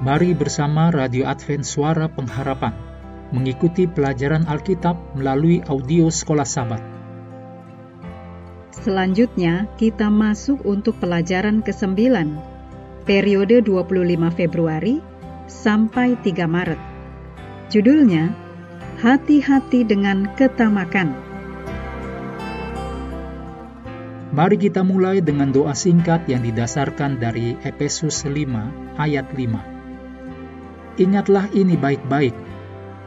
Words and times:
Mari 0.00 0.32
bersama 0.32 0.88
Radio 0.88 1.28
Advent 1.28 1.60
Suara 1.60 2.08
Pengharapan 2.08 2.72
mengikuti 3.36 3.84
pelajaran 3.84 4.48
Alkitab 4.48 4.96
melalui 5.12 5.60
audio 5.68 6.08
Sekolah 6.08 6.48
Sabat. 6.48 6.80
Selanjutnya, 8.72 9.68
kita 9.76 10.08
masuk 10.08 10.64
untuk 10.64 10.96
pelajaran 11.04 11.60
ke-9, 11.60 12.00
periode 13.04 13.60
25 13.60 14.40
Februari 14.40 15.04
sampai 15.44 16.16
3 16.16 16.48
Maret. 16.48 16.80
Judulnya, 17.68 18.32
Hati-hati 19.04 19.84
dengan 19.84 20.32
ketamakan. 20.32 21.12
Mari 24.32 24.56
kita 24.60 24.80
mulai 24.80 25.20
dengan 25.24 25.52
doa 25.52 25.72
singkat 25.76 26.24
yang 26.24 26.40
didasarkan 26.44 27.20
dari 27.20 27.56
Efesus 27.64 28.24
5 28.24 28.96
ayat 28.96 29.28
5. 29.32 29.79
Ingatlah 31.00 31.48
ini 31.56 31.80
baik-baik, 31.80 32.36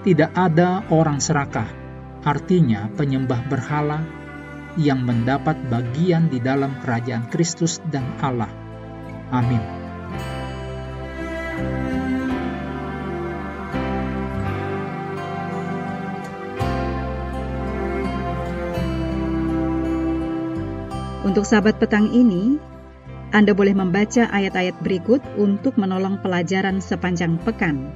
tidak 0.00 0.32
ada 0.32 0.80
orang 0.88 1.20
serakah, 1.20 1.68
artinya 2.24 2.88
penyembah 2.96 3.44
berhala 3.52 4.00
yang 4.80 5.04
mendapat 5.04 5.60
bagian 5.68 6.32
di 6.32 6.40
dalam 6.40 6.72
kerajaan 6.80 7.28
Kristus 7.28 7.84
dan 7.92 8.08
Allah. 8.24 8.48
Amin. 9.28 9.60
Untuk 21.28 21.44
sahabat 21.44 21.76
petang 21.76 22.08
ini, 22.08 22.71
Anda 23.32 23.56
boleh 23.56 23.72
membaca 23.72 24.28
ayat-ayat 24.28 24.76
berikut 24.84 25.24
untuk 25.40 25.80
menolong 25.80 26.20
pelajaran 26.20 26.84
sepanjang 26.84 27.40
pekan. 27.40 27.88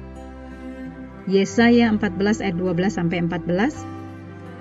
Yesaya 1.29 1.93
14 1.93 2.41
ayat 2.41 2.57
12 2.57 2.97
sampai 2.97 3.21
14, 3.21 3.85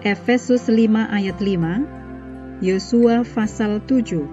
Efesus 0.04 0.68
5 0.68 0.76
ayat 1.08 1.40
5, 1.40 2.60
Yosua 2.60 3.24
pasal 3.24 3.80
7, 3.88 4.28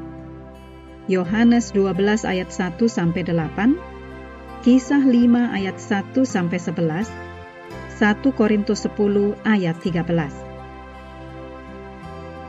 Yohanes 1.07 1.71
12 1.71 2.27
ayat 2.27 2.51
1 2.51 2.75
sampai 2.91 3.23
8, 3.23 3.79
Kisah 4.67 4.99
5 4.99 5.47
ayat 5.47 5.79
1 5.79 6.27
sampai 6.27 6.59
11, 6.59 7.07
1 7.07 8.19
Korintus 8.35 8.83
10 8.83 9.39
ayat 9.47 9.79
13 9.79 10.42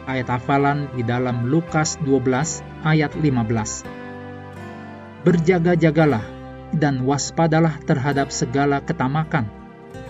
ayat 0.05 0.29
hafalan 0.29 0.89
di 0.93 1.03
dalam 1.05 1.49
Lukas 1.49 1.97
12 2.05 2.61
ayat 2.85 3.13
15. 3.17 5.25
Berjaga-jagalah 5.25 6.25
dan 6.77 7.09
waspadalah 7.09 7.81
terhadap 7.89 8.29
segala 8.29 8.85
ketamakan, 8.85 9.49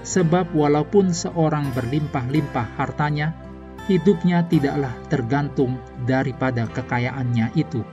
sebab 0.02 0.50
walaupun 0.50 1.14
seorang 1.14 1.70
berlimpah-limpah 1.76 2.74
hartanya, 2.74 3.30
hidupnya 3.86 4.42
tidaklah 4.48 4.90
tergantung 5.12 5.78
daripada 6.08 6.66
kekayaannya 6.66 7.54
itu. 7.54 7.84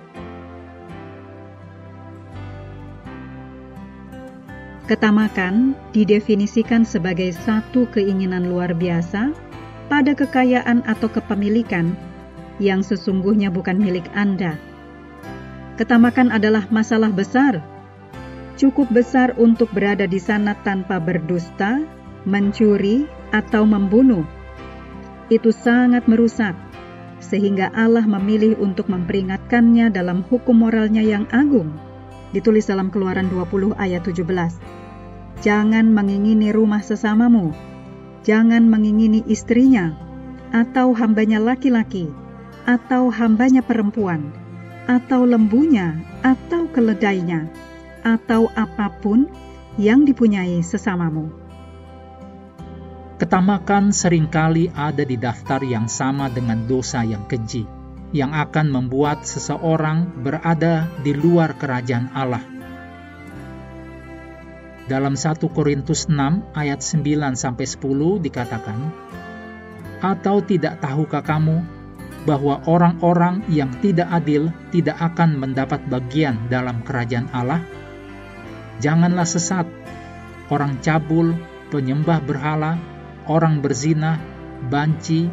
Ketamakan 4.90 5.72
didefinisikan 5.96 6.84
sebagai 6.84 7.32
satu 7.32 7.88
keinginan 7.96 8.52
luar 8.52 8.76
biasa 8.76 9.51
pada 9.88 10.14
kekayaan 10.14 10.84
atau 10.86 11.08
kepemilikan 11.10 11.98
yang 12.62 12.86
sesungguhnya 12.86 13.50
bukan 13.50 13.82
milik 13.82 14.06
Anda. 14.14 14.60
Ketamakan 15.82 16.30
adalah 16.30 16.70
masalah 16.70 17.10
besar, 17.10 17.64
cukup 18.60 18.92
besar 18.94 19.34
untuk 19.42 19.74
berada 19.74 20.06
di 20.06 20.22
sana 20.22 20.54
tanpa 20.62 21.02
berdusta, 21.02 21.82
mencuri, 22.30 23.10
atau 23.34 23.66
membunuh. 23.66 24.28
Itu 25.32 25.56
sangat 25.56 26.06
merusak, 26.06 26.54
sehingga 27.24 27.72
Allah 27.72 28.04
memilih 28.04 28.60
untuk 28.60 28.92
memperingatkannya 28.92 29.90
dalam 29.90 30.22
hukum 30.28 30.62
moralnya 30.62 31.02
yang 31.02 31.26
agung. 31.32 31.72
Ditulis 32.36 32.68
dalam 32.68 32.92
Keluaran 32.92 33.32
20 33.32 33.74
ayat 33.80 34.04
17. 34.06 34.22
Jangan 35.42 35.90
mengingini 35.90 36.54
rumah 36.54 36.84
sesamamu, 36.86 37.56
jangan 38.22 38.66
mengingini 38.66 39.26
istrinya, 39.26 39.94
atau 40.52 40.94
hambanya 40.94 41.42
laki-laki, 41.42 42.12
atau 42.68 43.10
hambanya 43.10 43.66
perempuan, 43.66 44.30
atau 44.86 45.26
lembunya, 45.26 45.98
atau 46.22 46.70
keledainya, 46.70 47.50
atau 48.06 48.50
apa 48.54 48.94
pun 49.02 49.26
yang 49.80 50.06
dipunyai 50.06 50.62
sesamamu. 50.62 51.32
Ketamakan 53.22 53.94
sering 53.94 54.26
kali 54.26 54.74
ada 54.74 55.06
di 55.06 55.14
daftar 55.14 55.62
yang 55.62 55.86
sama 55.86 56.26
dengan 56.28 56.66
dosa 56.66 57.06
yang 57.06 57.22
keji, 57.30 57.70
yang 58.12 58.34
akan 58.34 58.74
membuat 58.74 59.24
seseorang 59.24 60.10
berada 60.26 60.90
di 61.06 61.14
luar 61.14 61.54
kerajaan 61.54 62.10
Allah 62.18 62.61
dalam 64.92 65.16
1 65.16 65.40
Korintus 65.56 66.12
6 66.12 66.52
ayat 66.52 66.84
9 66.84 67.40
sampai 67.40 67.64
10 67.64 68.20
dikatakan, 68.20 68.92
"Atau 70.04 70.44
tidak 70.44 70.84
tahukah 70.84 71.24
kamu 71.24 71.64
bahwa 72.28 72.60
orang-orang 72.68 73.48
yang 73.48 73.72
tidak 73.80 74.12
adil 74.12 74.52
tidak 74.76 75.00
akan 75.00 75.40
mendapat 75.40 75.80
bagian 75.88 76.52
dalam 76.52 76.84
kerajaan 76.84 77.32
Allah? 77.32 77.64
Janganlah 78.84 79.24
sesat. 79.24 79.64
Orang 80.52 80.84
cabul, 80.84 81.40
penyembah 81.72 82.20
berhala, 82.28 82.76
orang 83.32 83.64
berzina, 83.64 84.20
banci, 84.68 85.32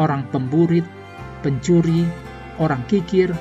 orang 0.00 0.24
pemburit, 0.32 0.88
pencuri, 1.44 2.08
orang 2.56 2.80
kikir, 2.88 3.36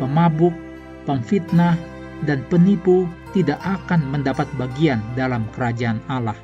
pemabuk, 0.00 0.56
pemfitnah, 1.04 1.76
dan 2.24 2.40
penipu 2.48 3.04
tidak 3.34 3.58
akan 3.60 4.14
mendapat 4.14 4.46
bagian 4.54 5.02
dalam 5.18 5.50
kerajaan 5.50 5.98
Allah. 6.06 6.38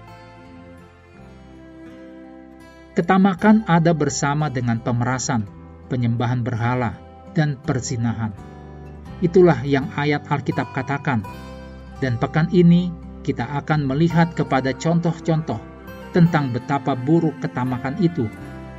Ketamakan 2.98 3.62
ada 3.70 3.94
bersama 3.94 4.50
dengan 4.50 4.82
pemerasan, 4.82 5.46
penyembahan 5.86 6.42
berhala, 6.42 6.98
dan 7.32 7.54
perzinahan. 7.62 8.34
Itulah 9.22 9.62
yang 9.62 9.86
ayat 9.94 10.26
Alkitab 10.26 10.74
katakan. 10.74 11.22
Dan 12.02 12.18
pekan 12.18 12.50
ini 12.50 12.90
kita 13.22 13.46
akan 13.62 13.86
melihat 13.86 14.34
kepada 14.34 14.74
contoh-contoh 14.74 15.60
tentang 16.10 16.50
betapa 16.50 16.98
buruk 16.98 17.38
ketamakan 17.38 17.94
itu 18.02 18.26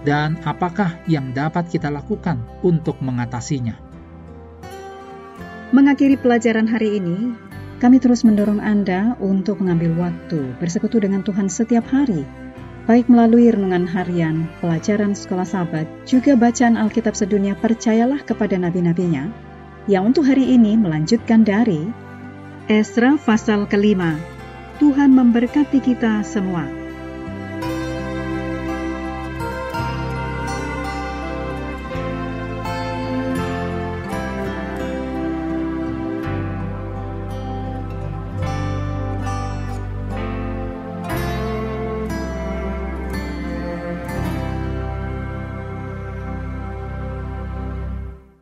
dan 0.02 0.38
apakah 0.44 0.98
yang 1.06 1.30
dapat 1.32 1.70
kita 1.70 1.88
lakukan 1.94 2.42
untuk 2.66 2.98
mengatasinya. 3.00 3.78
Mengakhiri 5.72 6.20
pelajaran 6.20 6.68
hari 6.68 7.00
ini, 7.00 7.32
kami 7.82 7.98
terus 7.98 8.22
mendorong 8.22 8.62
Anda 8.62 9.18
untuk 9.18 9.58
mengambil 9.58 9.98
waktu 9.98 10.54
bersekutu 10.62 11.02
dengan 11.02 11.26
Tuhan 11.26 11.50
setiap 11.50 11.82
hari, 11.90 12.22
baik 12.86 13.10
melalui 13.10 13.50
renungan 13.50 13.90
harian, 13.90 14.46
pelajaran 14.62 15.18
sekolah 15.18 15.50
sahabat, 15.50 15.90
juga 16.06 16.38
bacaan 16.38 16.78
Alkitab 16.78 17.18
sedunia 17.18 17.58
percayalah 17.58 18.22
kepada 18.22 18.54
nabi-nabinya, 18.54 19.34
yang 19.90 20.14
untuk 20.14 20.30
hari 20.30 20.46
ini 20.54 20.78
melanjutkan 20.78 21.42
dari 21.42 21.90
Esra 22.70 23.18
pasal 23.18 23.66
kelima. 23.66 24.14
Tuhan 24.78 25.14
memberkati 25.18 25.82
kita 25.82 26.22
semua. 26.22 26.81